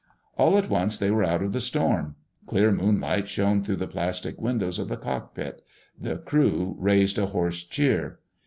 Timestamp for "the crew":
5.95-6.75